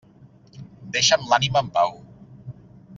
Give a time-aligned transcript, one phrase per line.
[0.95, 1.95] Deixa'm l'ànima en pau.